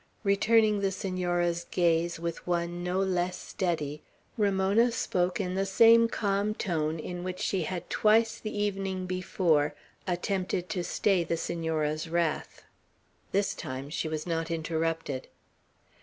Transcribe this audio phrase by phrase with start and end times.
[0.23, 4.01] Returning the Senora's gaze with one no less steady,
[4.35, 9.75] Ramona spoke in the same calm tone in which she had twice the evening before
[10.07, 12.63] attempted to stay the Senora's wrath.
[13.31, 15.27] This time, she was not interrupted.